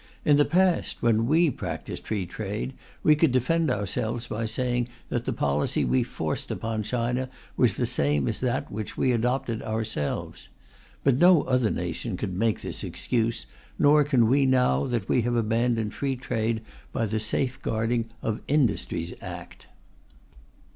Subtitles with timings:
[0.25, 5.25] In the past, when we practised free trade, we could defend ourselves by saying that
[5.25, 10.49] the policy we forced upon China was the same as that which we adopted ourselves.
[11.03, 13.45] But no other nation could make this excuse,
[13.77, 16.61] nor can we now that we have abandoned free trade
[16.91, 19.67] by the Safeguarding of Industries Act.